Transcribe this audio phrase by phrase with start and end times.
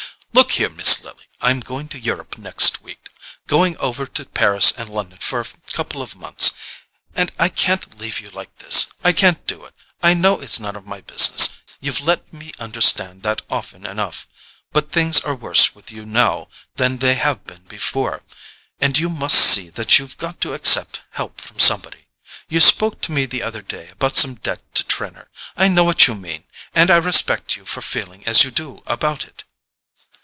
[0.33, 3.09] "Look here, Miss Lily, I'm going to Europe next week:
[3.47, 8.29] going over to Paris and London for a couple of months—and I can't leave you
[8.31, 8.87] like this.
[9.03, 9.73] I can't do it.
[10.01, 14.27] I know it's none of my business—you've let me understand that often enough;
[14.71, 18.23] but things are worse with you now than they have been before,
[18.79, 22.07] and you must see that you've got to accept help from somebody.
[22.49, 25.29] You spoke to me the other day about some debt to Trenor.
[25.55, 29.43] I know what you mean—and I respect you for feeling as you do about it."